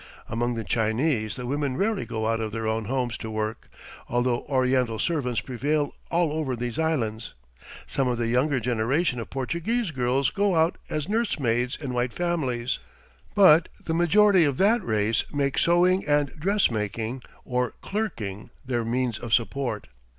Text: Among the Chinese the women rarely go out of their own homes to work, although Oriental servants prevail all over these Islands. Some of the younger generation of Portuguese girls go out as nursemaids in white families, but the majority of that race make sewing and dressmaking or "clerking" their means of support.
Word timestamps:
Among 0.27 0.55
the 0.55 0.63
Chinese 0.63 1.35
the 1.35 1.45
women 1.45 1.77
rarely 1.77 2.07
go 2.07 2.25
out 2.25 2.39
of 2.39 2.51
their 2.51 2.65
own 2.67 2.85
homes 2.85 3.17
to 3.19 3.29
work, 3.29 3.69
although 4.09 4.41
Oriental 4.49 4.97
servants 4.97 5.41
prevail 5.41 5.93
all 6.09 6.31
over 6.31 6.55
these 6.55 6.79
Islands. 6.79 7.35
Some 7.85 8.07
of 8.07 8.17
the 8.17 8.25
younger 8.27 8.59
generation 8.59 9.19
of 9.19 9.29
Portuguese 9.29 9.91
girls 9.91 10.31
go 10.31 10.55
out 10.55 10.79
as 10.89 11.07
nursemaids 11.07 11.77
in 11.79 11.93
white 11.93 12.13
families, 12.13 12.79
but 13.35 13.69
the 13.85 13.93
majority 13.93 14.43
of 14.43 14.57
that 14.57 14.83
race 14.83 15.23
make 15.31 15.59
sewing 15.59 16.03
and 16.07 16.33
dressmaking 16.33 17.21
or 17.45 17.75
"clerking" 17.83 18.49
their 18.65 18.83
means 18.83 19.19
of 19.19 19.35
support. 19.35 19.87